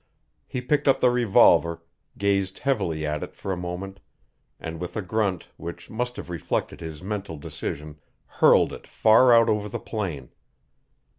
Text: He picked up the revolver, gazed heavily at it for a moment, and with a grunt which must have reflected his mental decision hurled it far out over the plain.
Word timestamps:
He 0.47 0.61
picked 0.61 0.87
up 0.87 0.99
the 0.99 1.11
revolver, 1.11 1.83
gazed 2.17 2.57
heavily 2.57 3.05
at 3.05 3.21
it 3.21 3.35
for 3.35 3.51
a 3.51 3.55
moment, 3.55 3.99
and 4.59 4.79
with 4.81 4.97
a 4.97 5.01
grunt 5.03 5.49
which 5.57 5.91
must 5.91 6.15
have 6.15 6.31
reflected 6.31 6.81
his 6.81 7.03
mental 7.03 7.37
decision 7.37 7.99
hurled 8.25 8.73
it 8.73 8.87
far 8.87 9.31
out 9.31 9.47
over 9.47 9.69
the 9.69 9.77
plain. 9.77 10.29